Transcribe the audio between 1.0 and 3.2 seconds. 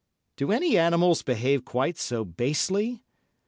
behave quite so basely?